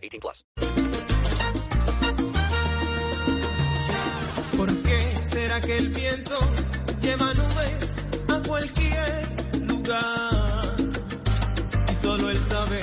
[0.00, 0.44] 18 plus.
[4.56, 6.38] ¿Por qué será que el viento
[7.00, 7.94] lleva nubes
[8.28, 9.28] a cualquier
[9.68, 10.76] lugar?
[11.90, 12.80] Y solo él sabe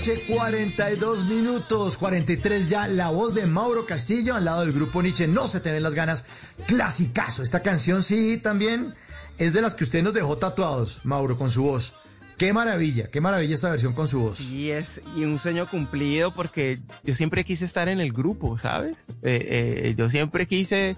[0.00, 5.28] noche, 42 minutos, 43 ya, la voz de Mauro Castillo al lado del grupo Nietzsche,
[5.28, 6.24] no se te ven las ganas,
[6.66, 8.94] clasicazo, esta canción sí también
[9.36, 11.96] es de las que usted nos dejó tatuados, Mauro, con su voz.
[12.38, 14.40] Qué maravilla, qué maravilla esta versión con su voz.
[14.40, 18.96] Y es y un sueño cumplido porque yo siempre quise estar en el grupo, ¿sabes?
[19.22, 20.96] Eh, eh, yo siempre quise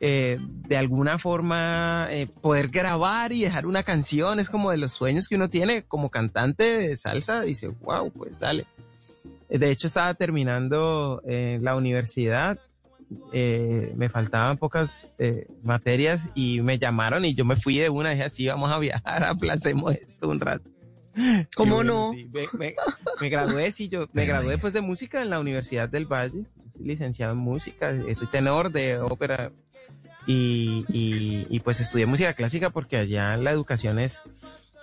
[0.00, 4.40] eh, de alguna forma eh, poder grabar y dejar una canción.
[4.40, 7.42] Es como de los sueños que uno tiene como cantante de salsa.
[7.42, 8.66] Dice, wow, pues dale.
[9.48, 12.58] Eh, De hecho, estaba terminando eh, la universidad.
[13.32, 15.08] me faltaban pocas
[15.62, 18.10] materias y me llamaron y yo me fui de una.
[18.10, 20.68] Dije así, vamos a viajar, aplacemos esto un rato.
[21.56, 22.10] ¿Cómo no?
[22.12, 22.74] sí, me, me-
[23.20, 26.44] me gradué, sí, yo me gradué pues de música en la Universidad del Valle,
[26.80, 29.52] licenciado en música, soy tenor de ópera
[30.26, 34.20] y, y, y, pues estudié música clásica porque allá la educación es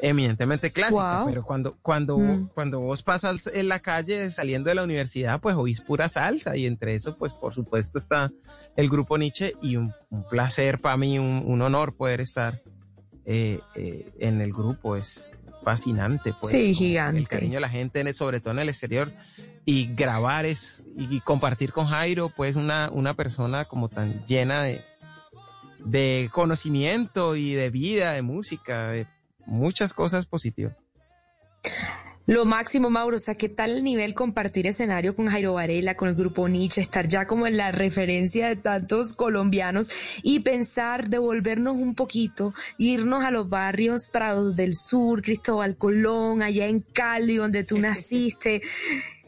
[0.00, 2.48] eminentemente clásica, pero cuando, cuando, Mm.
[2.54, 6.66] cuando vos pasas en la calle saliendo de la universidad, pues oís pura salsa y
[6.66, 8.30] entre eso, pues por supuesto está
[8.76, 12.60] el grupo Nietzsche y un, un placer para mí, un, un honor poder estar
[13.24, 15.30] eh, eh, en el grupo, es
[15.64, 16.34] fascinante.
[16.40, 17.18] Pues, Sí, gigante.
[17.18, 19.12] El cariño de la gente, sobre todo en el exterior,
[19.64, 24.84] y grabar es, y compartir con Jairo, pues una, una persona como tan llena de,
[25.84, 29.06] de conocimiento y de vida, de música, de
[29.46, 30.74] muchas cosas positivas.
[32.28, 36.08] Lo máximo, Mauro, o sea, ¿qué tal el nivel compartir escenario con Jairo Varela, con
[36.08, 39.88] el grupo Nietzsche, estar ya como en la referencia de tantos colombianos
[40.24, 46.66] y pensar, devolvernos un poquito, irnos a los barrios Prados del Sur, Cristóbal Colón, allá
[46.66, 48.60] en Cali, donde tú naciste?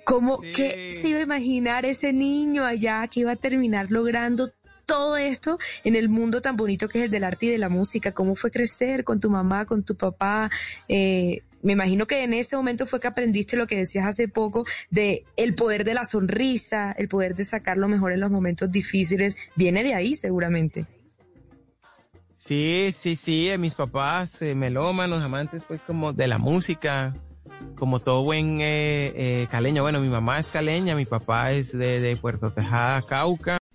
[0.02, 0.52] ¿Cómo, Sí.
[0.56, 4.50] qué se iba a imaginar ese niño allá que iba a terminar logrando
[4.88, 7.68] todo esto en el mundo tan bonito que es el del arte y de la
[7.68, 8.12] música?
[8.12, 10.50] ¿Cómo fue crecer con tu mamá, con tu papá?
[10.88, 14.64] Eh, me imagino que en ese momento fue que aprendiste lo que decías hace poco
[14.90, 18.72] de el poder de la sonrisa, el poder de sacar lo mejor en los momentos
[18.72, 19.36] difíciles.
[19.54, 20.86] Viene de ahí seguramente.
[22.38, 27.12] Sí, sí, sí, eh, mis papás, eh, melómanos, amantes pues como de la música,
[27.76, 29.82] como todo buen eh, eh, caleño.
[29.82, 33.58] Bueno, mi mamá es caleña, mi papá es de, de Puerto Tejada, Cauca.